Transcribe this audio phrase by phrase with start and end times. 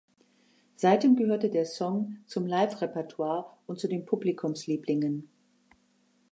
[0.77, 5.29] Seitdem gehörte der Song zum Liverepertoire und zu den Publikumslieblingen.